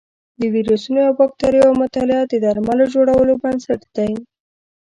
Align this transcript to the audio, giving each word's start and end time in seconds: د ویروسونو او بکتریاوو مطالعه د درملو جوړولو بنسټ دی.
د 0.39 0.41
ویروسونو 0.53 0.99
او 1.07 1.13
بکتریاوو 1.21 1.79
مطالعه 1.83 2.23
د 2.27 2.33
درملو 2.45 2.85
جوړولو 2.95 3.33
بنسټ 3.43 3.81
دی. 3.95 4.11